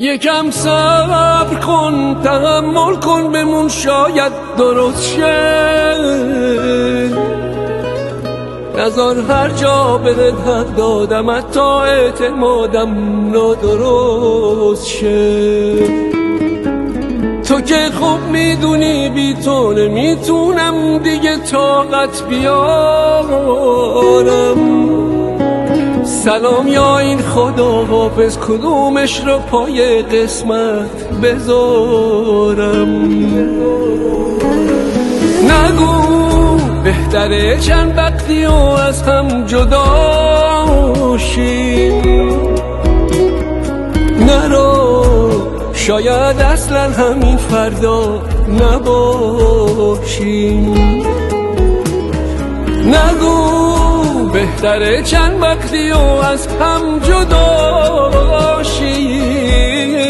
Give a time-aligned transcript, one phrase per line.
[0.00, 5.94] یکم صبر کن تحمل کن بمون شاید درست شه.
[8.76, 10.10] نزار هر جا به
[10.46, 12.96] حق دادم تا اعتمادم
[13.32, 15.74] نادرست شه.
[17.48, 23.18] تو که خوب می‌دونی بی تو نمی‌تونم دیگه طاقت بیارم.
[26.28, 32.88] سلام یا این خدا حافظ کدومش رو پای قسمت بذارم؟
[35.44, 35.92] نگو
[36.84, 42.02] بهتره چند وقتی و از هم جدا شیم.
[44.26, 45.04] نرو
[45.72, 48.22] شاید اصلا همین فردا
[48.60, 49.84] نباشیم.
[52.86, 53.77] نگو
[54.26, 60.00] بهتره چند وقتی و از هم جدا شیم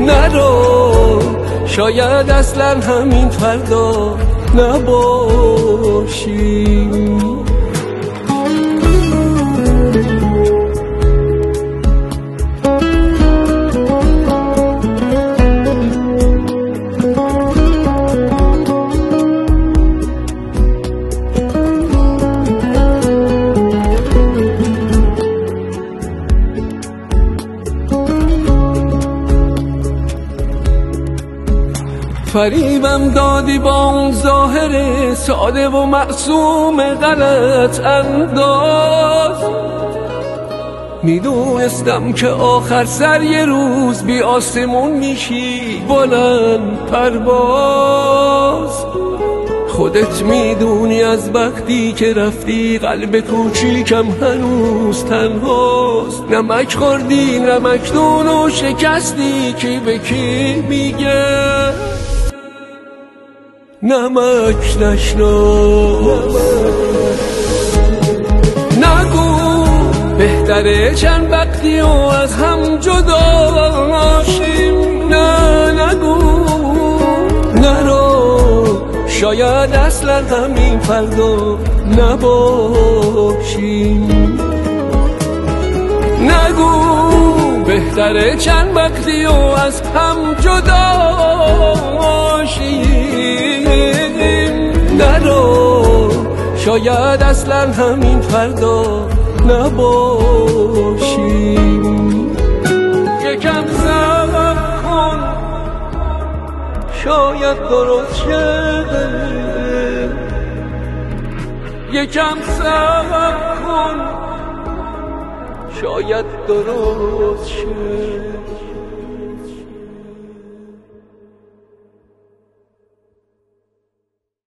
[0.00, 1.22] نرو
[1.66, 4.16] شاید اصلا همین فردا
[4.54, 5.52] نباشیم.
[32.32, 39.36] فریبم دادی با اون ظاهر ساده و معصوم غلط انداز.
[41.02, 48.84] می‌دونستم که آخر سر یه روز بی آسمون میشی بلند پرواز.
[49.68, 56.22] خودت می‌دونی از وقتی که رفتی قلب کوچیکم هنوز تنهاست.
[56.30, 61.62] نمک خوردی نمک دون و شکستی کی به کی میگه
[63.84, 66.36] نمک نشناس
[68.78, 69.64] نگو
[70.18, 76.18] بهتره چند وقتی و از هم جدا شیم نه نگو.
[77.54, 81.58] نرو شاید اصلا همین فردا
[81.98, 83.28] نباشیم.
[86.20, 91.12] نگو بهتره چند وقتی و از هم جدا
[96.64, 99.08] شاید اصلا همین فردا
[99.48, 100.72] نباشیم.
[103.24, 105.18] یکم صبر کن.
[106.92, 108.84] شاید درست شه
[111.92, 113.32] یکم صبر
[113.66, 114.00] کن.
[115.80, 117.66] شاید درست شه